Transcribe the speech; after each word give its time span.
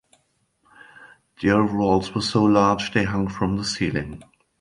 The 1.43 1.51
overalls 1.51 2.15
were 2.15 2.23
so 2.23 2.43
large 2.43 2.91
they 2.91 3.03
hung 3.03 3.27
from 3.27 3.57
the 3.57 3.63
ceiling. 3.63 4.23